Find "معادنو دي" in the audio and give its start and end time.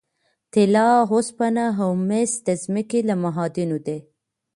3.23-3.99